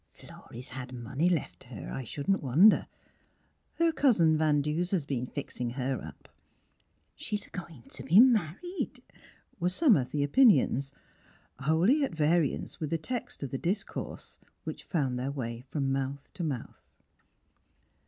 [0.19, 2.87] "Philury's had money left her, I shouldn't wonder";
[3.75, 6.27] "Her Cousin Van Deuser's been fixin' her up";
[7.15, 9.03] "She's a goin' to be married!"
[9.59, 10.91] were some of the opinions,
[11.59, 15.29] wholly 44 Miss Phihtra at variance with the text of the discourse, which found their
[15.31, 16.81] way from mouth to mouth.